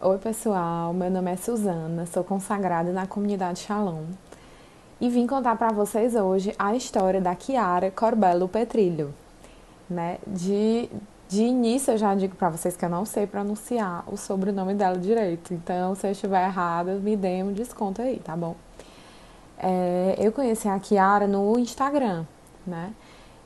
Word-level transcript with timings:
Oi, 0.00 0.16
pessoal. 0.18 0.94
Meu 0.94 1.10
nome 1.10 1.32
é 1.32 1.34
Suzana, 1.34 2.06
sou 2.06 2.22
consagrada 2.22 2.92
na 2.92 3.04
comunidade 3.04 3.58
Shalom 3.58 4.04
e 5.00 5.08
vim 5.08 5.26
contar 5.26 5.56
para 5.56 5.72
vocês 5.72 6.14
hoje 6.14 6.54
a 6.56 6.76
história 6.76 7.20
da 7.20 7.34
Chiara 7.34 7.90
Corbello 7.90 8.46
Petrilho. 8.46 9.12
Né? 9.90 10.18
De, 10.24 10.88
de 11.28 11.42
início, 11.42 11.94
eu 11.94 11.98
já 11.98 12.14
digo 12.14 12.36
para 12.36 12.48
vocês 12.48 12.76
que 12.76 12.84
eu 12.84 12.88
não 12.88 13.04
sei 13.04 13.26
pronunciar 13.26 14.04
o 14.06 14.16
sobrenome 14.16 14.72
dela 14.72 14.96
direito, 14.96 15.52
então 15.52 15.96
se 15.96 16.06
eu 16.06 16.12
estiver 16.12 16.46
errada, 16.46 16.94
me 16.94 17.16
dê 17.16 17.42
um 17.42 17.52
desconto 17.52 18.00
aí, 18.00 18.20
tá 18.20 18.36
bom? 18.36 18.54
É, 19.58 20.14
eu 20.16 20.30
conheci 20.30 20.68
a 20.68 20.78
Chiara 20.78 21.26
no 21.26 21.58
Instagram, 21.58 22.24
né? 22.64 22.92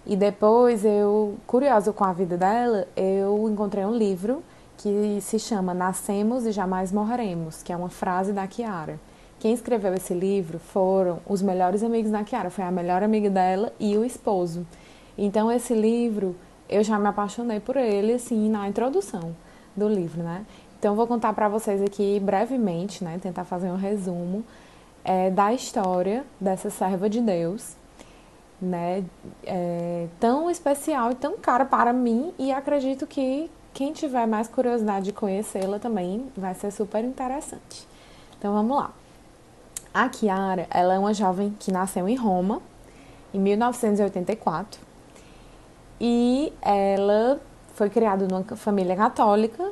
E 0.04 0.14
depois 0.14 0.84
eu, 0.84 1.34
curiosa 1.46 1.94
com 1.94 2.04
a 2.04 2.12
vida 2.12 2.36
dela, 2.36 2.86
eu 2.94 3.48
encontrei 3.48 3.86
um 3.86 3.96
livro 3.96 4.42
que 4.82 5.20
se 5.20 5.38
chama 5.38 5.72
Nascemos 5.72 6.44
e 6.44 6.50
Jamais 6.50 6.90
Morreremos, 6.90 7.62
que 7.62 7.72
é 7.72 7.76
uma 7.76 7.88
frase 7.88 8.32
da 8.32 8.44
Kiara. 8.48 8.98
Quem 9.38 9.54
escreveu 9.54 9.94
esse 9.94 10.12
livro 10.12 10.58
foram 10.58 11.20
os 11.24 11.40
melhores 11.40 11.84
amigos 11.84 12.10
da 12.10 12.24
Kiara, 12.24 12.50
foi 12.50 12.64
a 12.64 12.70
melhor 12.70 13.00
amiga 13.00 13.30
dela 13.30 13.72
e 13.78 13.96
o 13.96 14.04
esposo. 14.04 14.66
Então 15.16 15.52
esse 15.52 15.72
livro, 15.72 16.34
eu 16.68 16.82
já 16.82 16.98
me 16.98 17.06
apaixonei 17.06 17.60
por 17.60 17.76
ele 17.76 18.14
assim 18.14 18.48
na 18.50 18.68
introdução 18.68 19.36
do 19.76 19.88
livro, 19.88 20.20
né? 20.20 20.44
Então 20.80 20.96
vou 20.96 21.06
contar 21.06 21.32
para 21.32 21.48
vocês 21.48 21.80
aqui 21.80 22.18
brevemente, 22.18 23.04
né, 23.04 23.20
tentar 23.22 23.44
fazer 23.44 23.70
um 23.70 23.76
resumo 23.76 24.44
é, 25.04 25.30
da 25.30 25.52
história 25.52 26.24
dessa 26.40 26.70
serva 26.70 27.08
de 27.08 27.20
Deus, 27.20 27.76
né, 28.60 29.04
é, 29.44 30.08
tão 30.18 30.50
especial 30.50 31.12
e 31.12 31.14
tão 31.14 31.38
cara 31.38 31.64
para 31.64 31.92
mim 31.92 32.34
e 32.36 32.50
acredito 32.50 33.06
que 33.06 33.48
quem 33.74 33.92
tiver 33.92 34.26
mais 34.26 34.48
curiosidade 34.48 35.06
de 35.06 35.12
conhecê-la 35.12 35.78
também 35.78 36.26
vai 36.36 36.54
ser 36.54 36.70
super 36.70 37.04
interessante. 37.04 37.88
Então 38.38 38.52
vamos 38.52 38.76
lá. 38.76 38.90
A 39.94 40.10
Chiara, 40.10 40.66
ela 40.70 40.94
é 40.94 40.98
uma 40.98 41.14
jovem 41.14 41.54
que 41.58 41.70
nasceu 41.70 42.08
em 42.08 42.16
Roma 42.16 42.60
em 43.32 43.38
1984 43.38 44.80
e 46.00 46.52
ela 46.60 47.40
foi 47.74 47.88
criada 47.88 48.26
numa 48.26 48.44
família 48.56 48.96
católica 48.96 49.70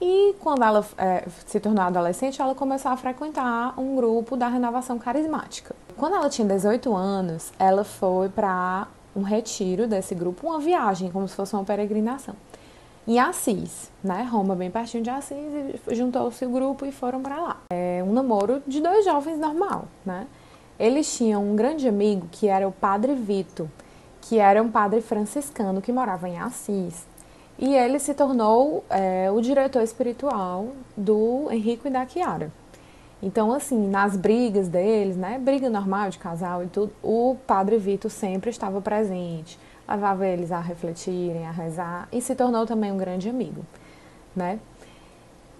e 0.00 0.34
quando 0.40 0.62
ela 0.62 0.84
é, 0.98 1.24
se 1.46 1.58
tornou 1.60 1.84
adolescente, 1.84 2.42
ela 2.42 2.54
começou 2.54 2.90
a 2.90 2.96
frequentar 2.96 3.78
um 3.78 3.96
grupo 3.96 4.36
da 4.36 4.48
renovação 4.48 4.98
carismática. 4.98 5.74
Quando 5.96 6.16
ela 6.16 6.28
tinha 6.28 6.46
18 6.46 6.94
anos, 6.94 7.52
ela 7.58 7.84
foi 7.84 8.28
para 8.28 8.88
um 9.14 9.22
retiro 9.22 9.86
desse 9.86 10.14
grupo, 10.14 10.48
uma 10.48 10.58
viagem, 10.58 11.10
como 11.10 11.28
se 11.28 11.34
fosse 11.36 11.54
uma 11.54 11.64
peregrinação 11.64 12.34
em 13.06 13.18
Assis, 13.18 13.90
né? 14.02 14.22
Roma, 14.22 14.54
bem 14.54 14.70
pertinho 14.70 15.02
de 15.02 15.10
Assis, 15.10 15.36
e 15.88 15.94
juntou-se 15.94 16.44
o 16.44 16.50
grupo 16.50 16.86
e 16.86 16.92
foram 16.92 17.22
para 17.22 17.40
lá. 17.40 17.56
É 17.70 18.02
um 18.02 18.12
namoro 18.12 18.62
de 18.66 18.80
dois 18.80 19.04
jovens 19.04 19.38
normal, 19.38 19.86
né? 20.04 20.26
Eles 20.78 21.14
tinham 21.16 21.42
um 21.42 21.54
grande 21.54 21.86
amigo 21.86 22.26
que 22.32 22.48
era 22.48 22.66
o 22.66 22.72
Padre 22.72 23.14
Vito, 23.14 23.70
que 24.22 24.38
era 24.38 24.62
um 24.62 24.70
padre 24.70 25.00
franciscano 25.00 25.82
que 25.82 25.92
morava 25.92 26.28
em 26.28 26.38
Assis. 26.38 27.06
E 27.58 27.74
ele 27.74 27.98
se 27.98 28.14
tornou 28.14 28.82
é, 28.90 29.30
o 29.30 29.40
diretor 29.40 29.82
espiritual 29.82 30.68
do 30.96 31.48
Henrico 31.50 31.86
e 31.86 31.90
da 31.90 32.06
Chiara. 32.06 32.50
Então, 33.22 33.52
assim, 33.52 33.88
nas 33.88 34.16
brigas 34.16 34.68
deles, 34.68 35.16
né? 35.16 35.38
Briga 35.38 35.70
normal 35.70 36.10
de 36.10 36.18
casal 36.18 36.64
e 36.64 36.66
tudo, 36.66 36.92
o 37.02 37.36
Padre 37.46 37.78
Vito 37.78 38.10
sempre 38.10 38.50
estava 38.50 38.80
presente 38.80 39.58
levava 39.88 40.26
eles 40.26 40.50
a 40.50 40.60
refletirem, 40.60 41.46
a 41.46 41.50
rezar 41.50 42.08
e 42.12 42.20
se 42.20 42.34
tornou 42.34 42.66
também 42.66 42.90
um 42.90 42.96
grande 42.96 43.28
amigo, 43.28 43.64
né? 44.34 44.58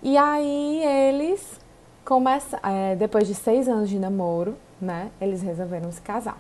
E 0.02 0.16
aí 0.16 0.82
eles 0.84 1.60
começam, 2.04 2.58
é, 2.62 2.94
depois 2.94 3.26
de 3.26 3.34
seis 3.34 3.68
anos 3.68 3.88
de 3.88 3.98
namoro, 3.98 4.54
né? 4.80 5.10
Eles 5.20 5.42
resolveram 5.42 5.90
se 5.90 6.00
casar. 6.00 6.38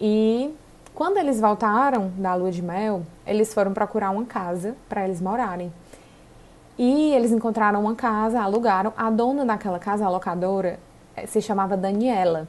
E 0.00 0.54
quando 0.94 1.16
eles 1.18 1.40
voltaram 1.40 2.10
da 2.16 2.34
lua 2.34 2.50
de 2.50 2.62
mel, 2.62 3.02
eles 3.26 3.54
foram 3.54 3.72
procurar 3.72 4.10
uma 4.10 4.24
casa 4.24 4.74
para 4.88 5.04
eles 5.04 5.20
morarem. 5.20 5.72
E 6.76 7.12
eles 7.12 7.32
encontraram 7.32 7.80
uma 7.80 7.94
casa, 7.94 8.40
alugaram. 8.40 8.92
A 8.96 9.10
dona 9.10 9.44
daquela 9.44 9.78
casa, 9.78 10.04
a 10.04 10.08
locadora, 10.08 10.78
eh, 11.16 11.26
se 11.26 11.40
chamava 11.40 11.76
Daniela. 11.76 12.46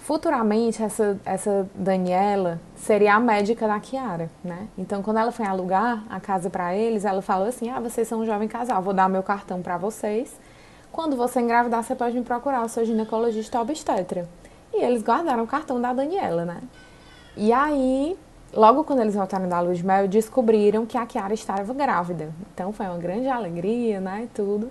Futuramente, 0.00 0.82
essa, 0.82 1.20
essa 1.26 1.68
Daniela 1.74 2.58
seria 2.74 3.14
a 3.14 3.20
médica 3.20 3.68
da 3.68 3.78
Kiara, 3.78 4.30
né? 4.42 4.66
Então, 4.76 5.02
quando 5.02 5.18
ela 5.18 5.30
foi 5.30 5.46
alugar 5.46 6.02
a 6.08 6.18
casa 6.18 6.48
para 6.48 6.74
eles, 6.74 7.04
ela 7.04 7.20
falou 7.20 7.46
assim: 7.46 7.68
Ah, 7.68 7.78
vocês 7.78 8.08
são 8.08 8.20
um 8.20 8.26
jovem 8.26 8.48
casal, 8.48 8.80
vou 8.82 8.94
dar 8.94 9.10
meu 9.10 9.22
cartão 9.22 9.60
para 9.60 9.76
vocês. 9.76 10.34
Quando 10.90 11.16
você 11.16 11.40
engravidar, 11.40 11.84
você 11.84 11.94
pode 11.94 12.18
me 12.18 12.24
procurar, 12.24 12.62
eu 12.62 12.68
sou 12.68 12.84
ginecologista 12.84 13.60
obstetra. 13.60 14.26
E 14.72 14.82
eles 14.82 15.02
guardaram 15.02 15.44
o 15.44 15.46
cartão 15.46 15.80
da 15.80 15.92
Daniela, 15.92 16.46
né? 16.46 16.60
E 17.36 17.52
aí, 17.52 18.16
logo 18.54 18.84
quando 18.84 19.00
eles 19.00 19.14
voltaram 19.14 19.48
da 19.48 19.60
luz 19.60 19.78
de 19.78 19.86
mel, 19.86 20.08
descobriram 20.08 20.86
que 20.86 20.96
a 20.96 21.04
Kiara 21.04 21.34
estava 21.34 21.74
grávida. 21.74 22.32
Então, 22.52 22.72
foi 22.72 22.86
uma 22.86 22.98
grande 22.98 23.28
alegria, 23.28 24.00
né? 24.00 24.22
E 24.24 24.26
tudo. 24.28 24.70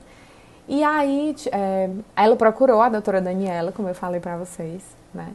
E 0.68 0.84
aí, 0.84 1.36
é, 1.52 1.90
ela 2.16 2.36
procurou 2.36 2.82
a 2.82 2.90
doutora 2.90 3.22
Daniela, 3.22 3.72
como 3.72 3.88
eu 3.88 3.96
falei 3.96 4.20
para 4.20 4.36
vocês, 4.36 4.99
né? 5.14 5.34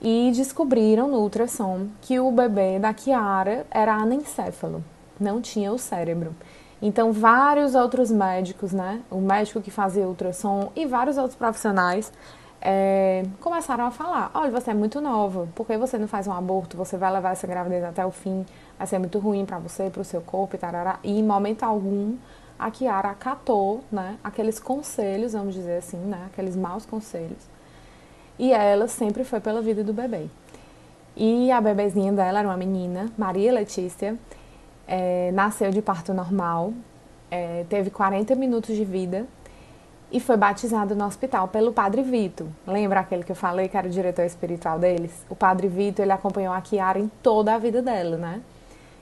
E 0.00 0.32
descobriram 0.34 1.08
no 1.08 1.18
ultrassom 1.18 1.88
que 2.00 2.18
o 2.18 2.30
bebê 2.30 2.78
da 2.78 2.92
Kiara 2.92 3.66
era 3.70 3.94
anencéfalo, 3.94 4.82
não 5.18 5.40
tinha 5.40 5.72
o 5.72 5.78
cérebro. 5.78 6.34
Então, 6.80 7.12
vários 7.12 7.76
outros 7.76 8.10
médicos, 8.10 8.72
né? 8.72 9.00
O 9.08 9.20
médico 9.20 9.60
que 9.60 9.70
fazia 9.70 10.08
ultrassom 10.08 10.72
e 10.74 10.84
vários 10.84 11.16
outros 11.16 11.36
profissionais 11.36 12.12
é, 12.60 13.24
começaram 13.40 13.86
a 13.86 13.90
falar: 13.90 14.30
olha, 14.34 14.50
você 14.50 14.70
é 14.70 14.74
muito 14.74 15.00
nova, 15.00 15.48
por 15.54 15.66
que 15.66 15.76
você 15.76 15.98
não 15.98 16.08
faz 16.08 16.26
um 16.26 16.32
aborto? 16.32 16.76
Você 16.76 16.96
vai 16.96 17.12
levar 17.12 17.32
essa 17.32 17.46
gravidez 17.46 17.84
até 17.84 18.04
o 18.04 18.10
fim, 18.10 18.44
vai 18.76 18.86
ser 18.86 18.98
muito 18.98 19.18
ruim 19.18 19.44
para 19.44 19.58
você, 19.58 19.90
para 19.90 20.00
o 20.00 20.04
seu 20.04 20.20
corpo 20.20 20.56
e 20.56 20.58
tarará. 20.58 20.98
E 21.04 21.18
em 21.18 21.22
momento 21.22 21.64
algum 21.64 22.16
a 22.58 22.70
Kiara 22.70 23.10
acatou 23.10 23.82
né, 23.90 24.16
aqueles 24.22 24.60
conselhos, 24.60 25.32
vamos 25.32 25.54
dizer 25.54 25.78
assim, 25.78 25.96
né, 25.96 26.26
aqueles 26.26 26.54
maus 26.54 26.86
conselhos. 26.86 27.51
E 28.38 28.52
ela 28.52 28.88
sempre 28.88 29.24
foi 29.24 29.40
pela 29.40 29.60
vida 29.60 29.84
do 29.84 29.92
bebê. 29.92 30.26
E 31.16 31.50
a 31.50 31.60
bebezinha 31.60 32.12
dela 32.12 32.38
era 32.38 32.48
uma 32.48 32.56
menina, 32.56 33.06
Maria 33.18 33.52
Letícia, 33.52 34.16
é, 34.88 35.30
nasceu 35.32 35.70
de 35.70 35.82
parto 35.82 36.14
normal, 36.14 36.72
é, 37.30 37.64
teve 37.68 37.90
40 37.90 38.34
minutos 38.34 38.74
de 38.74 38.84
vida 38.84 39.26
e 40.10 40.20
foi 40.20 40.36
batizada 40.36 40.94
no 40.94 41.04
hospital 41.04 41.48
pelo 41.48 41.72
Padre 41.72 42.02
Vito. 42.02 42.46
Lembra 42.66 43.00
aquele 43.00 43.24
que 43.24 43.32
eu 43.32 43.36
falei 43.36 43.68
que 43.68 43.76
era 43.76 43.86
o 43.86 43.90
diretor 43.90 44.24
espiritual 44.24 44.78
deles? 44.78 45.10
O 45.28 45.34
Padre 45.34 45.68
Vito, 45.68 46.02
ele 46.02 46.12
acompanhou 46.12 46.52
a 46.52 46.60
Kiara 46.60 46.98
em 46.98 47.10
toda 47.22 47.54
a 47.54 47.58
vida 47.58 47.80
dela, 47.80 48.16
né? 48.16 48.40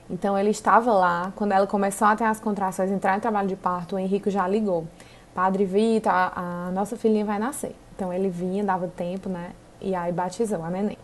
Então 0.09 0.37
ele 0.37 0.49
estava 0.49 0.91
lá, 0.91 1.31
quando 1.35 1.53
ela 1.53 1.67
começou 1.67 2.07
a 2.07 2.15
ter 2.15 2.25
as 2.25 2.39
contrações, 2.39 2.91
entrar 2.91 3.17
em 3.17 3.19
trabalho 3.19 3.47
de 3.47 3.55
parto, 3.55 3.95
o 3.95 3.99
Henrique 3.99 4.29
já 4.29 4.47
ligou. 4.47 4.85
Padre 5.33 5.63
Vitor, 5.63 6.11
a, 6.11 6.67
a 6.67 6.71
nossa 6.71 6.97
filhinha 6.97 7.25
vai 7.25 7.39
nascer. 7.39 7.75
Então 8.01 8.11
ele 8.11 8.29
vinha, 8.29 8.63
dava 8.63 8.87
tempo, 8.87 9.29
né? 9.29 9.51
E 9.79 9.93
aí 9.93 10.11
batizou 10.11 10.63
a 10.63 10.71
neném. 10.71 10.97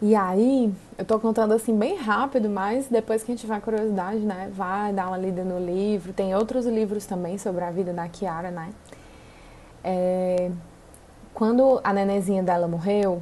E 0.00 0.14
aí, 0.14 0.72
eu 0.96 1.04
tô 1.04 1.20
contando 1.20 1.52
assim 1.52 1.76
bem 1.76 1.96
rápido, 1.98 2.48
mas 2.48 2.86
depois 2.88 3.22
que 3.22 3.30
a 3.30 3.34
gente 3.34 3.42
tiver 3.42 3.60
curiosidade, 3.60 4.20
né, 4.20 4.50
vai 4.54 4.90
dar 4.94 5.08
uma 5.08 5.18
lida 5.18 5.44
no 5.44 5.58
livro. 5.58 6.14
Tem 6.14 6.34
outros 6.34 6.64
livros 6.64 7.04
também 7.04 7.36
sobre 7.36 7.64
a 7.64 7.70
vida 7.70 7.92
da 7.92 8.08
Kiara, 8.08 8.50
né? 8.50 8.70
É, 9.84 10.50
quando 11.34 11.82
a 11.84 11.92
nenenzinha 11.92 12.42
dela 12.42 12.66
morreu, 12.66 13.20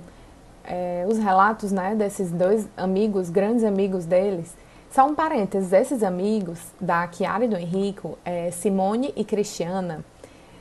é, 0.62 1.04
os 1.10 1.18
relatos, 1.18 1.72
né, 1.72 1.96
desses 1.96 2.30
dois 2.30 2.68
amigos, 2.76 3.28
grandes 3.28 3.64
amigos 3.64 4.06
deles, 4.06 4.54
só 4.92 5.04
um 5.04 5.16
parênteses, 5.16 5.72
esses 5.72 6.04
amigos 6.04 6.60
da 6.80 7.10
Chiara 7.10 7.44
e 7.44 7.48
do 7.48 7.56
Henrico, 7.56 8.16
é, 8.24 8.52
Simone 8.52 9.12
e 9.16 9.24
Cristiana, 9.24 10.04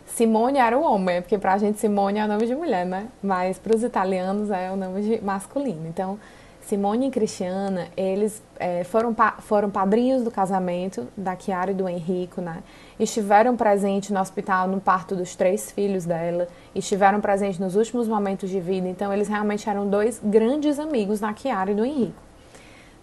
Simone 0.05 0.59
era 0.59 0.77
o 0.77 0.83
homem, 0.83 1.21
porque 1.21 1.37
pra 1.37 1.57
gente 1.57 1.79
Simone 1.79 2.19
é 2.19 2.25
o 2.25 2.27
nome 2.27 2.45
de 2.45 2.55
mulher, 2.55 2.85
né? 2.85 3.07
Mas 3.21 3.57
para 3.57 3.75
os 3.75 3.83
italianos 3.83 4.49
é 4.51 4.71
o 4.71 4.75
nome 4.75 5.01
de 5.01 5.21
masculino. 5.23 5.87
Então, 5.87 6.19
Simone 6.65 7.07
e 7.07 7.11
Cristiana, 7.11 7.89
eles 7.95 8.41
é, 8.57 8.83
foram, 8.83 9.13
pa 9.13 9.33
foram 9.39 9.69
padrinhos 9.69 10.23
do 10.23 10.31
casamento 10.31 11.07
da 11.15 11.37
Chiara 11.37 11.69
e 11.69 11.73
do 11.75 11.87
Henrico, 11.87 12.41
né? 12.41 12.63
Estiveram 12.99 13.55
presentes 13.55 14.09
no 14.09 14.19
hospital 14.19 14.67
no 14.67 14.81
parto 14.81 15.15
dos 15.15 15.35
três 15.35 15.71
filhos 15.71 16.05
dela, 16.05 16.47
estiveram 16.73 17.21
presentes 17.21 17.59
nos 17.59 17.75
últimos 17.75 18.07
momentos 18.07 18.49
de 18.49 18.59
vida. 18.59 18.87
Então, 18.87 19.13
eles 19.13 19.27
realmente 19.27 19.69
eram 19.69 19.87
dois 19.87 20.19
grandes 20.23 20.79
amigos 20.79 21.19
da 21.19 21.35
Chiara 21.35 21.71
e 21.71 21.75
do 21.75 21.85
Henrico, 21.85 22.19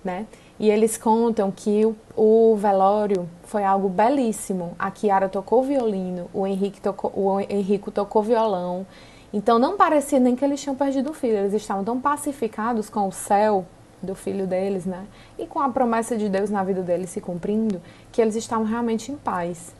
né? 0.04 0.26
E 0.58 0.70
eles 0.70 0.96
contam 0.96 1.50
que 1.50 1.84
o, 1.84 1.96
o, 2.16 2.56
velório 2.56 3.28
foi 3.44 3.64
algo 3.64 3.88
belíssimo. 3.88 4.74
A 4.78 4.90
Kiara 4.90 5.28
tocou 5.28 5.62
violino, 5.62 6.28
o 6.32 6.46
Henrique 6.46 6.80
tocou, 6.80 7.12
o 7.14 7.40
Henrico 7.40 7.90
tocou 7.90 8.22
violão. 8.22 8.86
Então 9.32 9.58
não 9.58 9.76
parecia 9.76 10.20
nem 10.20 10.36
que 10.36 10.44
eles 10.44 10.60
tinham 10.60 10.76
perdido 10.76 11.10
o 11.10 11.14
filho, 11.14 11.38
eles 11.38 11.54
estavam 11.54 11.82
tão 11.82 12.00
pacificados 12.00 12.90
com 12.90 13.08
o 13.08 13.12
céu 13.12 13.64
do 14.02 14.14
filho 14.14 14.46
deles, 14.46 14.84
né? 14.84 15.06
E 15.38 15.46
com 15.46 15.60
a 15.60 15.68
promessa 15.68 16.16
de 16.16 16.28
Deus 16.28 16.50
na 16.50 16.62
vida 16.62 16.82
deles 16.82 17.10
se 17.10 17.20
cumprindo, 17.20 17.80
que 18.10 18.20
eles 18.20 18.36
estavam 18.36 18.64
realmente 18.64 19.10
em 19.10 19.16
paz. 19.16 19.74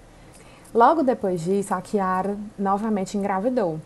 Logo 0.75 1.03
depois 1.03 1.43
disso, 1.43 1.75
a 1.75 1.83
Kiara 1.83 2.37
novamente 2.59 3.19
engravidou. 3.19 3.79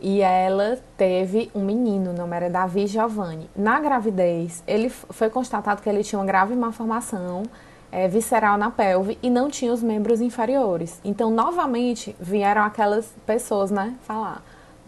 E 0.00 0.20
ela 0.20 0.78
teve 0.96 1.50
um 1.54 1.64
menino, 1.64 2.10
o 2.10 2.12
nome 2.12 2.36
era 2.36 2.48
Davi 2.48 2.86
Giovanni. 2.86 3.50
Na 3.56 3.80
gravidez, 3.80 4.62
ele 4.66 4.88
foi 4.88 5.28
constatado 5.28 5.82
que 5.82 5.88
ele 5.88 6.04
tinha 6.04 6.18
uma 6.18 6.26
grave 6.26 6.54
malformação 6.54 7.42
é, 7.90 8.06
visceral 8.06 8.56
na 8.56 8.70
pelve 8.70 9.18
e 9.22 9.28
não 9.28 9.48
tinha 9.48 9.72
os 9.72 9.82
membros 9.82 10.20
inferiores. 10.20 11.00
Então, 11.04 11.30
novamente, 11.30 12.14
vieram 12.20 12.62
aquelas 12.62 13.12
pessoas, 13.26 13.70
né, 13.70 13.94
falar: 14.02 14.42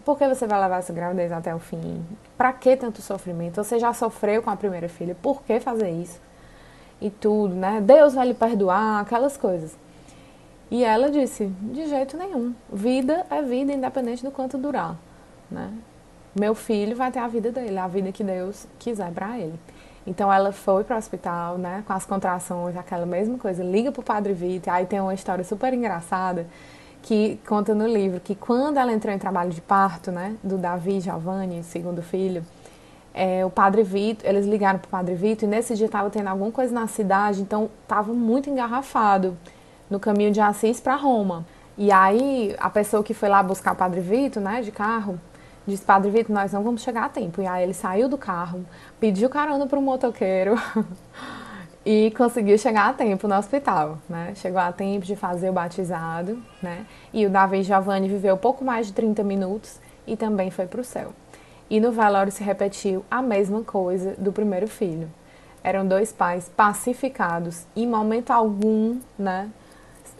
por 0.05 0.17
que 0.17 0.27
você 0.27 0.47
vai 0.47 0.59
levar 0.61 0.77
essa 0.77 0.93
gravidez 0.93 1.31
até 1.31 1.53
o 1.53 1.59
fim? 1.59 2.05
Para 2.37 2.53
que 2.53 2.77
tanto 2.77 3.01
sofrimento? 3.01 3.63
Você 3.63 3.79
já 3.79 3.93
sofreu 3.93 4.41
com 4.41 4.49
a 4.49 4.55
primeira 4.55 4.87
filha, 4.87 5.15
por 5.21 5.43
que 5.43 5.59
fazer 5.59 5.89
isso? 5.89 6.19
E 7.01 7.09
tudo, 7.09 7.53
né? 7.53 7.81
Deus 7.81 8.13
vai 8.13 8.27
lhe 8.27 8.33
perdoar, 8.33 9.01
aquelas 9.01 9.35
coisas. 9.35 9.75
E 10.71 10.85
ela 10.85 11.11
disse: 11.11 11.47
de 11.47 11.87
jeito 11.87 12.17
nenhum. 12.17 12.55
Vida 12.71 13.25
é 13.29 13.41
vida, 13.41 13.73
independente 13.73 14.23
do 14.23 14.31
quanto 14.31 14.57
durar. 14.57 14.97
Né? 15.51 15.69
Meu 16.33 16.55
filho 16.55 16.95
vai 16.95 17.11
ter 17.11 17.19
a 17.19 17.27
vida 17.27 17.51
dele, 17.51 17.77
a 17.77 17.89
vida 17.89 18.09
que 18.13 18.23
Deus 18.23 18.65
quiser 18.79 19.11
para 19.11 19.37
ele. 19.37 19.59
Então 20.07 20.31
ela 20.31 20.53
foi 20.53 20.85
para 20.85 20.95
o 20.95 20.97
hospital, 20.97 21.57
né, 21.57 21.83
com 21.85 21.93
as 21.93 22.05
contrações, 22.05 22.75
aquela 22.75 23.05
mesma 23.05 23.37
coisa, 23.37 23.63
liga 23.63 23.91
pro 23.91 24.01
Padre 24.01 24.33
Vitor, 24.33 24.73
aí 24.73 24.85
tem 24.87 24.99
uma 24.99 25.13
história 25.13 25.43
super 25.43 25.71
engraçada 25.73 26.47
que 27.03 27.39
conta 27.47 27.75
no 27.75 27.87
livro 27.87 28.19
que 28.19 28.33
quando 28.33 28.77
ela 28.77 28.91
entrou 28.91 29.13
em 29.13 29.19
trabalho 29.19 29.51
de 29.51 29.61
parto, 29.61 30.11
né, 30.11 30.35
do 30.41 30.57
Davi 30.57 31.01
Giovanni, 31.01 31.63
segundo 31.63 32.01
filho, 32.01 32.43
é, 33.13 33.45
o 33.45 33.49
Padre 33.51 33.83
Vitor, 33.83 34.27
eles 34.27 34.47
ligaram 34.47 34.79
pro 34.79 34.89
Padre 34.89 35.13
Vitor 35.13 35.47
e 35.47 35.51
nesse 35.51 35.75
dia 35.75 35.85
estava 35.85 36.09
tendo 36.09 36.29
alguma 36.29 36.51
coisa 36.51 36.73
na 36.73 36.87
cidade, 36.87 37.41
então 37.41 37.69
estava 37.83 38.11
muito 38.11 38.49
engarrafado 38.49 39.37
no 39.91 39.99
caminho 39.99 40.31
de 40.31 40.39
Assis 40.39 40.79
para 40.79 40.95
Roma. 40.95 41.45
E 41.77 41.91
aí 41.91 42.55
a 42.57 42.69
pessoa 42.69 43.03
que 43.03 43.13
foi 43.13 43.27
lá 43.27 43.43
buscar 43.43 43.73
o 43.73 43.75
Padre 43.75 43.99
Vitor, 43.99 44.41
né, 44.41 44.61
de 44.61 44.71
carro, 44.71 45.19
disse: 45.67 45.83
Padre 45.83 46.09
Vitor, 46.09 46.33
nós 46.33 46.53
não 46.53 46.63
vamos 46.63 46.81
chegar 46.81 47.03
a 47.05 47.09
tempo. 47.09 47.41
E 47.41 47.45
aí 47.45 47.63
ele 47.63 47.73
saiu 47.73 48.07
do 48.07 48.17
carro, 48.17 48.65
pediu 48.99 49.29
carona 49.29 49.67
para 49.67 49.77
o 49.77 49.81
motoqueiro 49.81 50.55
e 51.85 52.11
conseguiu 52.17 52.57
chegar 52.57 52.89
a 52.89 52.93
tempo 52.93 53.27
no 53.27 53.35
hospital, 53.35 53.97
né? 54.09 54.33
Chegou 54.35 54.59
a 54.59 54.71
tempo 54.71 55.05
de 55.05 55.15
fazer 55.15 55.49
o 55.49 55.53
batizado, 55.53 56.41
né? 56.63 56.85
E 57.13 57.25
o 57.25 57.29
Davi 57.29 57.61
Giovanni 57.61 58.07
viveu 58.07 58.37
pouco 58.37 58.63
mais 58.63 58.87
de 58.87 58.93
30 58.93 59.23
minutos 59.23 59.79
e 60.07 60.15
também 60.15 60.49
foi 60.49 60.67
para 60.67 60.81
o 60.81 60.83
céu. 60.85 61.13
E 61.69 61.79
no 61.79 61.91
velório 61.91 62.31
se 62.31 62.43
repetiu 62.43 63.05
a 63.09 63.21
mesma 63.21 63.63
coisa 63.63 64.15
do 64.17 64.31
primeiro 64.31 64.67
filho. 64.67 65.09
Eram 65.63 65.87
dois 65.87 66.11
pais 66.11 66.49
pacificados, 66.55 67.65
em 67.75 67.87
momento 67.87 68.31
algum, 68.31 68.97
né? 69.17 69.49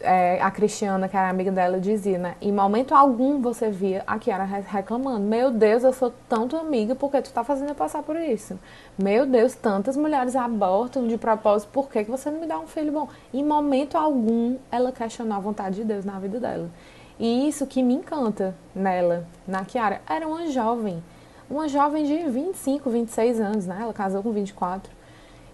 É, 0.02 0.40
a 0.40 0.50
Cristiana, 0.50 1.08
que 1.08 1.16
era 1.16 1.30
amiga 1.30 1.50
dela, 1.50 1.80
dizia, 1.80 2.18
né? 2.18 2.36
Em 2.40 2.52
momento 2.52 2.94
algum 2.94 3.40
você 3.40 3.70
via 3.70 4.02
a 4.06 4.18
Kiara 4.18 4.44
reclamando: 4.44 5.20
Meu 5.20 5.50
Deus, 5.50 5.84
eu 5.84 5.92
sou 5.92 6.12
tua 6.28 6.60
amiga, 6.60 6.94
por 6.94 7.10
que 7.10 7.22
tu 7.22 7.32
tá 7.32 7.42
fazendo 7.42 7.70
eu 7.70 7.74
passar 7.74 8.02
por 8.02 8.16
isso? 8.16 8.58
Meu 8.98 9.24
Deus, 9.26 9.54
tantas 9.54 9.96
mulheres 9.96 10.36
abortam 10.36 11.06
de 11.06 11.16
propósito, 11.16 11.70
por 11.70 11.88
que, 11.88 12.04
que 12.04 12.10
você 12.10 12.30
não 12.30 12.40
me 12.40 12.46
dá 12.46 12.58
um 12.58 12.66
filho 12.66 12.92
bom? 12.92 13.08
Em 13.32 13.44
momento 13.44 13.96
algum 13.96 14.56
ela 14.70 14.92
questionou 14.92 15.36
a 15.36 15.40
vontade 15.40 15.76
de 15.76 15.84
Deus 15.84 16.04
na 16.04 16.18
vida 16.18 16.38
dela. 16.38 16.68
E 17.18 17.48
isso 17.48 17.66
que 17.66 17.82
me 17.82 17.94
encanta 17.94 18.54
nela, 18.74 19.26
na 19.46 19.64
Kiara, 19.64 20.00
era 20.08 20.26
uma 20.26 20.46
jovem. 20.48 21.02
Uma 21.48 21.68
jovem 21.68 22.04
de 22.04 22.16
25, 22.28 22.90
26 22.90 23.40
anos, 23.40 23.66
né? 23.66 23.78
Ela 23.82 23.92
casou 23.92 24.22
com 24.22 24.32
24. 24.32 24.90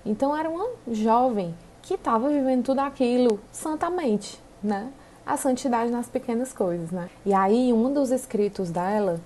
Então 0.07 0.37
era 0.37 0.49
uma 0.49 0.69
jovem 0.91 1.55
que 1.89 1.95
estava 1.95 2.29
vivendo 2.29 2.65
tudo 2.65 2.81
aquilo 2.81 3.41
santamente, 3.51 4.39
né? 4.63 4.91
A 5.25 5.39
santidade 5.39 5.91
nas 5.91 6.07
pequenas 6.07 6.53
coisas, 6.53 6.91
né? 6.91 7.09
E 7.25 7.33
aí, 7.33 7.73
um 7.73 7.91
dos 7.91 8.11
escritos 8.11 8.71
dela, 8.71 9.19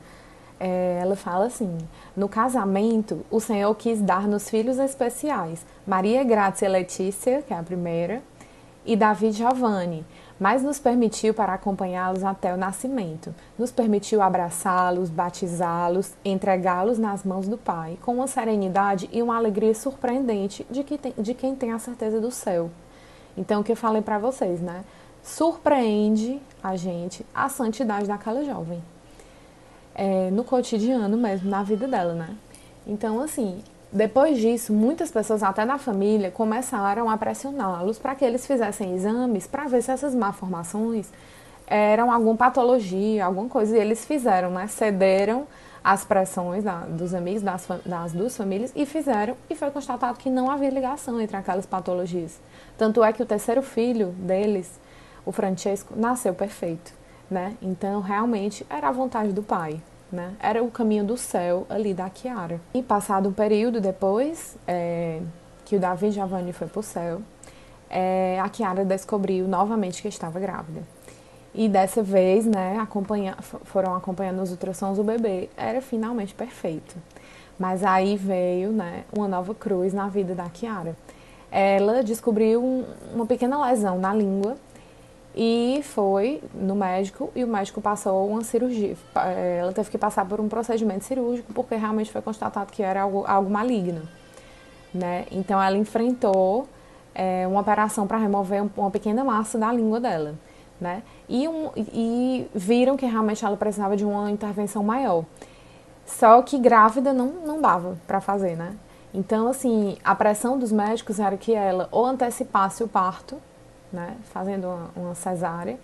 é, 0.60 1.00
ela 1.02 1.16
fala 1.16 1.46
assim: 1.46 1.76
No 2.16 2.28
casamento, 2.28 3.26
o 3.32 3.40
Senhor 3.40 3.74
quis 3.74 4.00
dar-nos 4.00 4.48
filhos 4.48 4.78
especiais, 4.78 5.66
Maria 5.84 6.22
Grácia 6.22 6.68
Letícia, 6.68 7.42
que 7.42 7.52
é 7.52 7.58
a 7.58 7.64
primeira, 7.64 8.22
e 8.86 8.94
Davi 8.94 9.32
Giovanni, 9.32 10.06
mas 10.38 10.62
nos 10.62 10.78
permitiu 10.78 11.32
para 11.32 11.54
acompanhá-los 11.54 12.24
até 12.24 12.52
o 12.52 12.56
nascimento. 12.56 13.34
Nos 13.58 13.70
permitiu 13.70 14.20
abraçá-los, 14.20 15.10
batizá-los, 15.10 16.12
entregá-los 16.24 16.98
nas 16.98 17.24
mãos 17.24 17.48
do 17.48 17.56
Pai, 17.56 17.98
com 18.02 18.14
uma 18.14 18.26
serenidade 18.26 19.08
e 19.12 19.22
uma 19.22 19.36
alegria 19.36 19.74
surpreendente 19.74 20.66
de, 20.70 20.82
que 20.82 20.98
tem, 20.98 21.14
de 21.16 21.34
quem 21.34 21.54
tem 21.54 21.72
a 21.72 21.78
certeza 21.78 22.20
do 22.20 22.30
céu. 22.30 22.70
Então, 23.36 23.60
o 23.60 23.64
que 23.64 23.72
eu 23.72 23.76
falei 23.76 24.02
para 24.02 24.18
vocês, 24.18 24.60
né? 24.60 24.84
Surpreende 25.22 26.40
a 26.62 26.76
gente 26.76 27.24
a 27.34 27.48
santidade 27.48 28.06
daquela 28.06 28.44
jovem. 28.44 28.82
É, 29.94 30.30
no 30.30 30.42
cotidiano 30.42 31.16
mesmo, 31.16 31.48
na 31.48 31.62
vida 31.62 31.86
dela, 31.86 32.14
né? 32.14 32.36
Então, 32.86 33.20
assim, 33.20 33.62
depois 33.92 34.38
disso, 34.38 34.72
muitas 34.72 35.10
pessoas, 35.10 35.42
até 35.42 35.66
da 35.66 35.76
família, 35.76 36.30
começaram 36.30 37.10
a 37.10 37.18
pressioná-los 37.18 37.98
para 37.98 38.14
que 38.14 38.24
eles 38.24 38.46
fizessem 38.46 38.94
exames 38.94 39.46
para 39.46 39.68
ver 39.68 39.82
se 39.82 39.90
essas 39.90 40.14
malformações 40.14 41.10
eram 41.66 42.10
alguma 42.10 42.34
patologia, 42.34 43.26
alguma 43.26 43.50
coisa. 43.50 43.76
E 43.76 43.80
eles 43.80 44.06
fizeram, 44.06 44.50
né? 44.50 44.66
Cederam 44.66 45.46
às 45.84 46.06
pressões 46.06 46.64
da, 46.64 46.86
dos 46.86 47.12
amigos 47.12 47.42
das, 47.42 47.68
das 47.84 48.12
duas 48.12 48.34
famílias 48.34 48.72
e 48.74 48.86
fizeram, 48.86 49.36
e 49.50 49.54
foi 49.54 49.70
constatado 49.70 50.16
que 50.16 50.30
não 50.30 50.50
havia 50.50 50.70
ligação 50.70 51.20
entre 51.20 51.36
aquelas 51.36 51.66
patologias. 51.66 52.40
Tanto 52.78 53.04
é 53.04 53.12
que 53.12 53.22
o 53.22 53.26
terceiro 53.26 53.60
filho 53.60 54.08
deles, 54.16 54.80
o 55.26 55.32
Francesco, 55.32 55.92
nasceu 55.94 56.32
perfeito, 56.32 56.94
né? 57.30 57.58
Então, 57.60 58.00
realmente, 58.00 58.64
era 58.70 58.88
a 58.88 58.92
vontade 58.92 59.32
do 59.32 59.42
pai 59.42 59.82
né? 60.12 60.34
Era 60.38 60.62
o 60.62 60.70
caminho 60.70 61.04
do 61.04 61.16
céu 61.16 61.66
ali 61.68 61.94
da 61.94 62.08
Kiara. 62.10 62.60
E 62.74 62.82
passado 62.82 63.28
um 63.28 63.32
período 63.32 63.80
depois 63.80 64.56
é, 64.66 65.20
que 65.64 65.74
o 65.74 65.80
Davi 65.80 66.10
Giovanni 66.10 66.52
foi 66.52 66.66
para 66.66 66.80
o 66.80 66.82
céu, 66.82 67.22
é, 67.88 68.38
a 68.40 68.48
Kiara 68.48 68.84
descobriu 68.84 69.48
novamente 69.48 70.02
que 70.02 70.08
estava 70.08 70.38
grávida. 70.38 70.82
E 71.54 71.68
dessa 71.68 72.02
vez, 72.02 72.46
né, 72.46 72.78
acompanha, 72.78 73.36
foram 73.64 73.94
acompanhando 73.94 74.42
os 74.42 74.50
ultrassons 74.50 74.96
do 74.96 75.04
bebê. 75.04 75.50
Era 75.56 75.82
finalmente 75.82 76.34
perfeito. 76.34 76.96
Mas 77.58 77.84
aí 77.84 78.16
veio, 78.16 78.70
né, 78.70 79.04
uma 79.14 79.28
nova 79.28 79.54
cruz 79.54 79.92
na 79.92 80.08
vida 80.08 80.34
da 80.34 80.48
Kiara. 80.48 80.96
Ela 81.50 82.02
descobriu 82.02 82.64
um, 82.64 82.84
uma 83.14 83.26
pequena 83.26 83.62
lesão 83.66 83.98
na 83.98 84.14
língua 84.14 84.56
e 85.34 85.80
foi 85.82 86.42
no 86.54 86.74
médico 86.74 87.30
e 87.34 87.42
o 87.42 87.48
médico 87.48 87.80
passou 87.80 88.28
uma 88.28 88.44
cirurgia. 88.44 88.96
Eh, 89.16 89.58
ela 89.60 89.72
teve 89.72 89.90
que 89.90 89.96
passar 89.96 90.26
por 90.26 90.40
um 90.40 90.48
procedimento 90.48 91.04
cirúrgico 91.04 91.52
porque 91.54 91.74
realmente 91.74 92.12
foi 92.12 92.20
constatado 92.20 92.70
que 92.70 92.82
era 92.82 93.02
algo, 93.02 93.24
algo 93.26 93.50
maligno. 93.50 94.02
Né? 94.92 95.26
Então 95.30 95.62
ela 95.62 95.76
enfrentou 95.76 96.68
é, 97.14 97.46
uma 97.46 97.60
operação 97.60 98.06
para 98.06 98.18
remover 98.18 98.62
uma 98.76 98.90
pequena 98.90 99.24
massa 99.24 99.58
da 99.58 99.72
língua 99.72 99.98
dela. 99.98 100.34
Né? 100.78 101.02
E, 101.28 101.48
um, 101.48 101.70
e 101.76 102.46
viram 102.54 102.96
que 102.96 103.06
realmente 103.06 103.44
ela 103.44 103.56
precisava 103.56 103.96
de 103.96 104.04
uma 104.04 104.30
intervenção 104.30 104.82
maior. 104.82 105.24
Só 106.04 106.42
que 106.42 106.58
grávida 106.58 107.12
não, 107.12 107.26
não 107.46 107.60
dava 107.60 107.96
para 108.06 108.20
fazer, 108.20 108.56
né? 108.56 108.74
Então, 109.14 109.48
assim, 109.48 109.96
a 110.02 110.14
pressão 110.14 110.58
dos 110.58 110.72
médicos 110.72 111.20
era 111.20 111.36
que 111.36 111.54
ela 111.54 111.88
ou 111.92 112.04
antecipasse 112.04 112.82
o 112.82 112.88
parto, 112.88 113.36
né, 113.92 114.16
fazendo 114.32 114.66
uma, 114.68 114.90
uma 114.96 115.14
cesárea, 115.14 115.78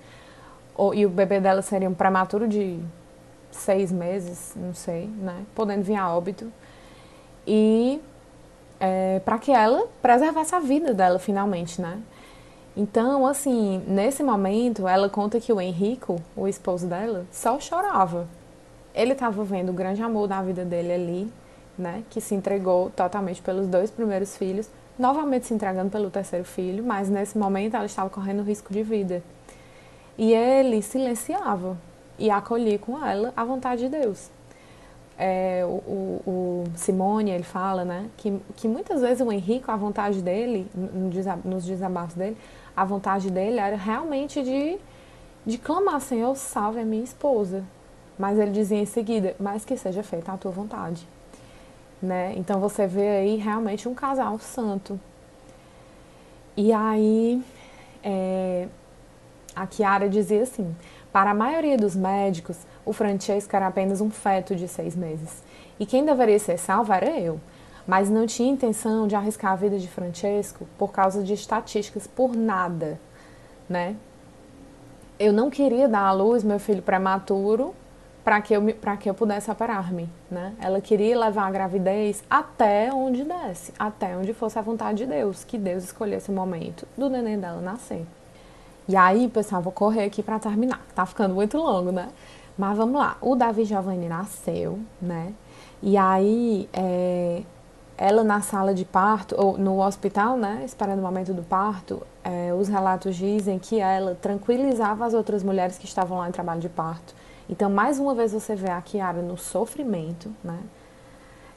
ou, 0.75 0.95
e 0.95 1.05
o 1.05 1.11
bebê 1.11 1.41
dela 1.41 1.63
seria 1.63 1.89
um 1.89 1.95
prematuro 1.95 2.47
de 2.47 2.79
seis 3.51 3.91
meses, 3.91 4.53
não 4.57 4.75
sei, 4.75 5.07
né, 5.07 5.45
podendo 5.55 5.83
vir 5.83 5.97
a 5.97 6.11
óbito, 6.15 6.51
e 7.47 8.01
é, 8.79 9.21
para 9.25 9.39
que 9.39 9.51
ela 9.51 9.87
preservasse 10.01 10.55
a 10.55 10.61
vida 10.61 10.95
dela 10.95 11.19
finalmente, 11.19 11.81
né. 11.81 12.01
Então, 12.77 13.27
assim, 13.27 13.83
nesse 13.89 14.23
momento, 14.23 14.87
ela 14.87 15.09
conta 15.09 15.41
que 15.41 15.53
o 15.53 15.61
Henrico, 15.61 16.21
o 16.37 16.47
esposo 16.47 16.87
dela, 16.87 17.27
só 17.33 17.59
chorava. 17.59 18.29
Ele 18.95 19.15
estava 19.15 19.43
vendo 19.43 19.71
o 19.71 19.73
grande 19.73 20.01
amor 20.01 20.29
da 20.29 20.41
vida 20.41 20.65
dele 20.65 20.93
ali, 20.93 21.33
né, 21.77 22.05
que 22.09 22.21
se 22.21 22.37
entregou 22.37 22.91
totalmente 22.91 23.43
pelos 23.43 23.67
dois 23.67 23.91
primeiros 23.91 24.37
filhos, 24.37 24.71
novamente 24.99 25.47
se 25.47 25.55
entregando 25.55 25.91
pelo 25.91 26.11
terceiro 26.11 26.45
filho, 26.45 26.85
mas 26.85 27.09
nesse 27.09 27.39
momento 27.39 27.75
ela 27.75 27.87
estava 27.87 28.11
correndo 28.11 28.43
risco 28.43 28.73
de 28.73 28.83
vida. 28.83 29.23
E 30.17 30.33
ele 30.33 30.83
silenciava 30.83 31.77
e 32.19 32.31
acolhia 32.31 32.79
com 32.79 33.05
ela 33.05 33.33
a 33.37 33.45
vontade 33.45 33.83
de 33.83 33.89
Deus. 33.89 34.31
É, 35.17 35.65
o, 35.65 36.21
o, 36.27 36.65
Simone, 36.75 37.31
ele 37.31 37.43
fala, 37.43 37.85
né, 37.85 38.09
que, 38.17 38.41
que 38.57 38.69
muitas 38.69 39.01
vezes 39.01 39.25
o 39.25 39.33
Henrique, 39.33 39.71
a 39.71 39.77
vontade 39.77 40.23
dele, 40.23 40.69
nos 41.45 41.65
desabafos 41.65 42.15
dele, 42.15 42.37
a 42.77 42.85
vontade 42.85 43.31
dele 43.31 43.59
era 43.59 43.77
realmente 43.77 44.43
de, 44.43 44.79
de 45.45 45.59
clamar, 45.59 46.01
Senhor, 46.01 46.37
salve 46.37 46.81
a 46.81 46.85
minha 46.85 47.03
esposa. 47.03 47.65
Mas 48.19 48.39
ele 48.39 48.51
dizia 48.51 48.79
em 48.79 48.87
seguida, 48.87 49.35
mas 49.39 49.65
que 49.65 49.77
seja 49.77 50.03
feita 50.03 50.33
a 50.33 50.37
tua 50.37 50.51
vontade 50.51 51.07
né? 52.01 52.35
Então 52.37 52.61
você 52.61 52.87
vê 52.87 53.09
aí 53.09 53.37
realmente 53.37 53.89
um 53.89 53.95
casal 53.95 54.39
santo. 54.39 54.99
E 56.57 56.73
aí 56.73 57.43
é, 58.03 58.69
a 59.55 59.67
Chiara 59.67 60.09
dizia 60.09 60.43
assim: 60.43 60.75
para 61.13 61.31
a 61.31 61.35
maioria 61.35 61.77
dos 61.77 61.97
médicos, 61.97 62.59
o 62.85 62.93
Francesco 62.93 63.55
era 63.55 63.67
apenas 63.67 64.01
um 64.01 64.11
feto 64.11 64.55
de 64.55 64.69
seis 64.69 64.95
meses. 64.95 65.43
E 65.79 65.87
quem 65.87 66.05
deveria 66.05 66.39
ser 66.39 66.59
salvo 66.59 66.93
era 66.93 67.19
eu. 67.19 67.41
Mas 67.87 68.11
não 68.11 68.27
tinha 68.27 68.53
intenção 68.53 69.07
de 69.09 69.15
arriscar 69.15 69.53
a 69.53 69.57
vida 69.57 69.79
de 69.79 69.89
Francesco 69.89 70.67
por 70.77 70.93
causa 70.93 71.23
de 71.23 71.33
estatísticas, 71.33 72.07
por 72.07 72.37
nada, 72.37 73.01
né? 73.69 73.97
Eu 75.19 75.33
não 75.33 75.49
queria 75.49 75.89
dar 75.89 76.03
à 76.03 76.13
luz 76.13 76.45
meu 76.45 76.61
filho 76.61 76.83
prematuro 76.83 77.75
para 78.29 78.43
que 78.43 78.53
eu 78.53 78.63
que 79.01 79.09
eu 79.09 79.15
pudesse 79.15 79.51
operar-me, 79.51 80.07
né? 80.31 80.53
Ela 80.61 80.83
queria 80.83 81.19
levar 81.19 81.47
a 81.47 81.51
gravidez 81.51 82.23
até 82.29 82.93
onde 82.93 83.25
desse, 83.25 83.73
até 83.79 84.15
onde 84.19 84.35
fosse 84.35 84.59
a 84.59 84.61
vontade 84.61 84.99
de 84.99 85.07
Deus, 85.07 85.45
que 85.45 85.57
Deus 85.57 85.85
escolhesse 85.85 86.31
o 86.31 86.35
momento 86.35 86.87
do 86.95 87.09
neném 87.09 87.41
dela 87.41 87.63
nascer. 87.63 88.05
E 88.87 88.95
aí, 88.95 89.29
pessoal, 89.29 89.63
vou 89.63 89.73
correr 89.73 90.05
aqui 90.05 90.23
para 90.23 90.39
terminar, 90.39 90.83
tá 90.95 91.07
ficando 91.07 91.35
muito 91.35 91.57
longo, 91.57 91.91
né? 91.91 92.11
Mas 92.59 92.77
vamos 92.77 93.01
lá. 93.01 93.17
O 93.23 93.35
Davi 93.35 93.65
Giovanni 93.65 94.11
nasceu, 94.11 94.79
né? 95.01 95.33
E 95.83 95.97
aí, 95.97 96.69
é, 96.75 97.41
ela 97.97 98.23
na 98.23 98.43
sala 98.43 98.75
de 98.75 98.85
parto, 98.85 99.35
ou 99.39 99.57
no 99.57 99.83
hospital, 99.83 100.37
né? 100.37 100.61
Esperando 100.67 100.99
o 100.99 101.03
momento 101.03 101.33
do 101.33 101.43
parto, 101.43 102.03
é, 102.23 102.53
os 102.53 102.69
relatos 102.69 103.17
dizem 103.17 103.59
que 103.59 103.81
ela 103.81 104.15
tranquilizava 104.21 105.07
as 105.07 105.15
outras 105.15 105.43
mulheres 105.43 105.79
que 105.79 105.87
estavam 105.87 106.19
lá 106.19 106.29
em 106.29 106.33
trabalho 106.33 106.61
de 106.61 106.69
parto. 106.69 107.17
Então, 107.49 107.71
mais 107.71 107.99
uma 107.99 108.15
vez 108.15 108.33
você 108.33 108.55
vê 108.55 108.71
a 108.71 108.81
Kiara 108.81 109.23
no 109.23 109.37
sofrimento, 109.37 110.31
né? 110.45 110.59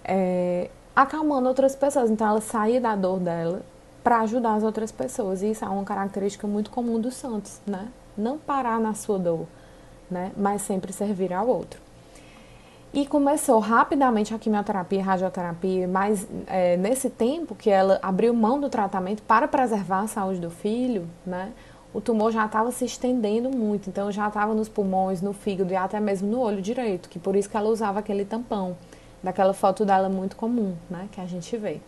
É, 0.03 0.69
acalmando 0.95 1.47
outras 1.47 1.75
pessoas. 1.75 2.09
Então, 2.09 2.27
ela 2.27 2.41
saía 2.41 2.79
da 2.79 2.95
dor 2.95 3.19
dela 3.19 3.61
para 4.03 4.21
ajudar 4.21 4.55
as 4.55 4.63
outras 4.63 4.91
pessoas. 4.91 5.41
E 5.41 5.51
isso 5.51 5.65
é 5.65 5.67
uma 5.67 5.83
característica 5.83 6.47
muito 6.47 6.71
comum 6.71 6.99
dos 6.99 7.15
santos, 7.15 7.59
né? 7.67 7.89
Não 8.17 8.37
parar 8.37 8.79
na 8.79 8.93
sua 8.93 9.19
dor 9.19 9.47
né? 10.11 10.31
Mas 10.35 10.61
sempre 10.61 10.91
servir 10.91 11.33
ao 11.33 11.47
outro. 11.47 11.79
E 12.93 13.07
começou 13.07 13.57
rapidamente 13.59 14.33
a 14.33 14.37
quimioterapia 14.37 14.99
e 14.99 15.01
radioterapia, 15.01 15.87
mas 15.87 16.27
é, 16.45 16.75
nesse 16.75 17.09
tempo 17.09 17.55
que 17.55 17.69
ela 17.69 17.97
abriu 18.01 18.33
mão 18.33 18.59
do 18.59 18.69
tratamento 18.69 19.23
para 19.23 19.47
preservar 19.47 20.01
a 20.01 20.07
saúde 20.07 20.41
do 20.41 20.51
filho, 20.51 21.07
né? 21.25 21.53
O 21.93 21.99
tumor 21.99 22.31
já 22.31 22.45
estava 22.45 22.71
se 22.71 22.85
estendendo 22.85 23.49
muito, 23.49 23.89
então 23.89 24.11
já 24.11 24.27
estava 24.27 24.53
nos 24.53 24.69
pulmões, 24.69 25.21
no 25.21 25.33
fígado 25.33 25.73
e 25.73 25.75
até 25.75 25.99
mesmo 25.99 26.29
no 26.29 26.39
olho 26.39 26.61
direito, 26.61 27.09
que 27.09 27.19
por 27.19 27.35
isso 27.35 27.49
que 27.49 27.57
ela 27.57 27.69
usava 27.69 27.99
aquele 27.99 28.23
tampão, 28.23 28.77
daquela 29.21 29.53
foto 29.53 29.83
dela 29.83 30.07
muito 30.07 30.35
comum, 30.35 30.75
né? 30.89 31.09
Que 31.11 31.19
a 31.19 31.25
gente 31.25 31.55
vê. 31.57 31.79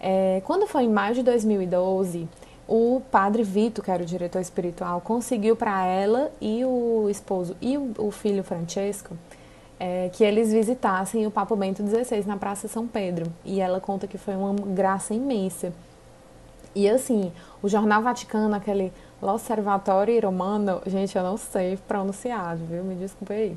É, 0.00 0.40
quando 0.44 0.66
foi 0.66 0.84
em 0.84 0.88
maio 0.88 1.14
de 1.14 1.22
2012, 1.22 2.28
o 2.68 3.02
padre 3.10 3.42
Vito, 3.42 3.82
que 3.82 3.90
era 3.90 4.02
o 4.02 4.06
diretor 4.06 4.40
espiritual, 4.40 5.00
conseguiu 5.00 5.56
para 5.56 5.84
ela 5.84 6.30
e 6.40 6.64
o 6.64 7.08
esposo 7.10 7.56
e 7.60 7.76
o, 7.76 8.10
filho 8.10 8.44
Francesco 8.44 9.16
é, 9.80 10.10
que 10.12 10.24
eles 10.24 10.52
visitassem 10.52 11.26
o 11.26 11.30
Papa 11.30 11.54
Bento 11.54 11.82
XVI 11.82 12.24
na 12.26 12.36
Praça 12.36 12.68
São 12.68 12.86
Pedro. 12.86 13.32
E 13.44 13.60
ela 13.60 13.80
conta 13.80 14.06
que 14.06 14.18
foi 14.18 14.34
uma 14.34 14.52
graça 14.54 15.14
imensa. 15.14 15.72
E 16.74 16.88
assim, 16.88 17.32
o 17.62 17.68
Jornal 17.68 18.02
Vaticano, 18.02 18.54
aquele 18.54 18.92
L'Osservatore 19.20 20.20
Romano, 20.20 20.80
gente, 20.86 21.16
eu 21.16 21.22
não 21.22 21.36
sei 21.36 21.76
pronunciar, 21.88 22.56
viu? 22.56 22.84
Me 22.84 22.94
desculpe 22.94 23.32
aí. 23.32 23.56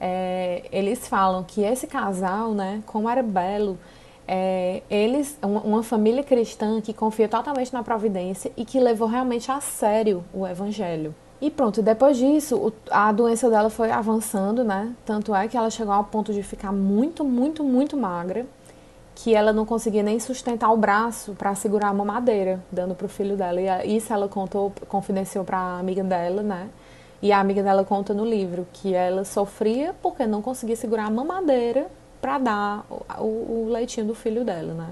É, 0.00 0.64
eles 0.72 1.06
falam 1.06 1.44
que 1.44 1.62
esse 1.62 1.86
casal, 1.86 2.52
né, 2.52 2.82
como 2.86 3.08
era 3.08 3.22
belo, 3.22 3.78
é, 4.26 4.82
eles, 4.90 5.38
uma 5.42 5.82
família 5.82 6.22
cristã 6.22 6.80
que 6.80 6.92
confia 6.92 7.28
totalmente 7.28 7.72
na 7.72 7.82
providência 7.82 8.52
e 8.56 8.64
que 8.64 8.78
levou 8.78 9.08
realmente 9.08 9.50
a 9.50 9.60
sério 9.60 10.22
o 10.34 10.46
evangelho. 10.46 11.14
E 11.40 11.50
pronto, 11.50 11.80
depois 11.80 12.16
disso, 12.16 12.72
a 12.90 13.12
doença 13.12 13.48
dela 13.48 13.70
foi 13.70 13.92
avançando, 13.92 14.64
né? 14.64 14.92
Tanto 15.06 15.32
é 15.32 15.46
que 15.46 15.56
ela 15.56 15.70
chegou 15.70 15.94
ao 15.94 16.02
ponto 16.02 16.32
de 16.32 16.42
ficar 16.42 16.72
muito, 16.72 17.24
muito, 17.24 17.62
muito 17.62 17.96
magra, 17.96 18.44
que 19.20 19.34
ela 19.34 19.52
não 19.52 19.66
conseguia 19.66 20.02
nem 20.02 20.20
sustentar 20.20 20.72
o 20.72 20.76
braço 20.76 21.32
para 21.34 21.52
segurar 21.56 21.88
a 21.88 21.92
mamadeira, 21.92 22.62
dando 22.70 22.94
para 22.94 23.06
o 23.06 23.08
filho 23.08 23.36
dela. 23.36 23.60
E 23.84 23.96
isso 23.96 24.12
ela 24.12 24.28
contou, 24.28 24.72
confidenciou 24.88 25.44
para 25.44 25.58
a 25.58 25.78
amiga 25.80 26.04
dela, 26.04 26.40
né? 26.40 26.68
E 27.20 27.32
a 27.32 27.40
amiga 27.40 27.60
dela 27.60 27.84
conta 27.84 28.14
no 28.14 28.24
livro 28.24 28.64
que 28.72 28.94
ela 28.94 29.24
sofria 29.24 29.92
porque 30.00 30.24
não 30.24 30.40
conseguia 30.40 30.76
segurar 30.76 31.06
a 31.06 31.10
mamadeira 31.10 31.88
para 32.20 32.38
dar 32.38 32.86
o, 33.18 33.24
o, 33.24 33.68
leitinho 33.72 34.06
do 34.06 34.14
filho 34.14 34.44
dela, 34.44 34.72
né? 34.72 34.90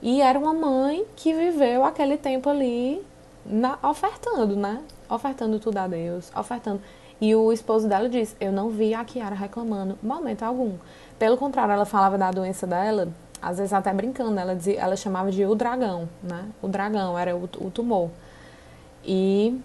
E 0.00 0.22
era 0.22 0.38
uma 0.38 0.54
mãe 0.54 1.04
que 1.16 1.34
viveu 1.34 1.84
aquele 1.84 2.16
tempo 2.16 2.48
ali 2.48 3.02
na, 3.44 3.76
ofertando, 3.82 4.54
né? 4.54 4.80
Ofertando 5.10 5.58
tudo 5.58 5.78
a 5.78 5.88
Deus, 5.88 6.30
ofertando. 6.36 6.80
E 7.20 7.34
o 7.34 7.52
esposo 7.52 7.88
dela 7.88 8.08
disse: 8.08 8.36
Eu 8.38 8.52
não 8.52 8.68
vi 8.68 8.94
a 8.94 9.04
Kiara 9.04 9.34
reclamando, 9.34 9.98
momento 10.00 10.44
algum. 10.44 10.74
Pelo 11.18 11.36
contrário, 11.36 11.72
ela 11.72 11.86
falava 11.86 12.18
da 12.18 12.30
doença 12.30 12.66
dela, 12.66 13.08
às 13.40 13.58
vezes 13.58 13.72
até 13.72 13.92
brincando, 13.92 14.38
ela, 14.38 14.54
dizia, 14.54 14.80
ela 14.80 14.96
chamava 14.96 15.30
de 15.30 15.44
o 15.44 15.54
dragão, 15.54 16.08
né? 16.22 16.46
O 16.60 16.68
dragão 16.68 17.18
era 17.18 17.34
o, 17.34 17.44
o 17.44 17.70
tumor. 17.70 18.10
E 19.04 19.60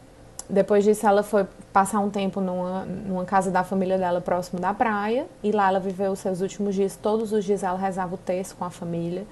depois 0.49 0.83
disso, 0.83 1.07
ela 1.07 1.23
foi 1.23 1.47
passar 1.71 1.99
um 1.99 2.09
tempo 2.09 2.41
numa, 2.41 2.85
numa 2.85 3.25
casa 3.25 3.49
da 3.49 3.63
família 3.63 3.97
dela 3.97 4.21
próximo 4.21 4.59
da 4.59 4.73
praia. 4.73 5.25
E 5.41 5.51
lá 5.51 5.69
ela 5.69 5.79
viveu 5.79 6.11
os 6.11 6.19
seus 6.19 6.41
últimos 6.41 6.75
dias. 6.75 6.95
Todos 6.95 7.31
os 7.31 7.43
dias 7.45 7.63
ela 7.63 7.77
rezava 7.77 8.15
o 8.15 8.17
terço 8.17 8.55
com 8.55 8.65
a 8.65 8.69
família. 8.69 9.25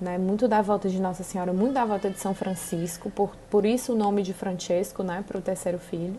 Né? 0.00 0.18
Muito 0.18 0.48
da 0.48 0.62
volta 0.62 0.88
de 0.88 1.00
Nossa 1.00 1.22
Senhora, 1.22 1.52
muito 1.52 1.74
da 1.74 1.84
volta 1.84 2.10
de 2.10 2.18
São 2.18 2.34
Francisco. 2.34 3.10
Por, 3.10 3.36
por 3.50 3.64
isso 3.64 3.92
o 3.92 3.96
nome 3.96 4.22
de 4.22 4.32
Francesco, 4.32 5.02
né? 5.02 5.22
Para 5.28 5.38
o 5.38 5.42
terceiro 5.42 5.78
filho. 5.78 6.18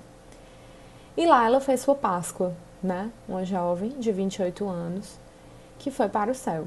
E 1.18 1.26
lá 1.26 1.46
ela 1.46 1.60
fez 1.60 1.82
sua 1.82 1.96
Páscoa, 1.96 2.54
né? 2.82 3.10
Uma 3.28 3.44
jovem 3.44 3.90
de 4.00 4.12
28 4.12 4.70
anos 4.70 5.20
que 5.84 5.92
foi 5.92 6.10
para 6.10 6.32
o 6.32 6.36
céu. 6.36 6.66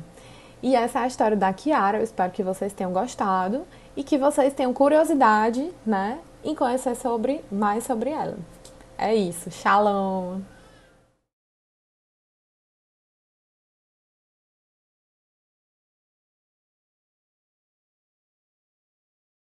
E 0.63 0.77
essa 0.77 1.01
é 1.01 1.03
a 1.03 1.07
história 1.07 1.37
da 1.37 1.53
Kiara. 1.53 1.99
Eu 1.99 2.05
espero 2.05 2.31
que 2.33 2.43
vocês 2.43 2.73
tenham 2.73 2.93
gostado 2.93 3.67
e 3.97 4.05
que 4.05 4.17
vocês 4.17 4.53
tenham 4.53 4.73
curiosidade, 4.73 5.71
né? 5.85 6.19
e 6.47 6.55
conhecer 6.55 6.95
sobre, 6.95 7.45
mais 7.51 7.85
sobre 7.85 8.11
ela. 8.11 8.37
É 8.97 9.15
isso. 9.15 9.51
Shalom! 9.51 10.56